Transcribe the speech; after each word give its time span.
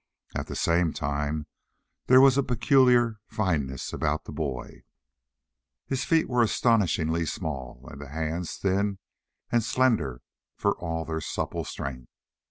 At 0.35 0.47
the 0.47 0.55
same 0.55 0.93
time 0.93 1.45
there 2.07 2.19
was 2.19 2.35
a 2.35 2.41
peculiar 2.41 3.17
fineness 3.27 3.93
about 3.93 4.23
the 4.25 4.31
boy. 4.31 4.81
His 5.85 6.05
feet 6.05 6.27
were 6.27 6.41
astonishingly 6.41 7.23
small 7.27 7.87
and 7.87 8.01
the 8.01 8.09
hands 8.09 8.57
thin 8.57 8.97
and 9.51 9.63
slender 9.63 10.23
for 10.57 10.75
all 10.79 11.05
their 11.05 11.21
supple 11.21 11.65
strength. 11.65 12.09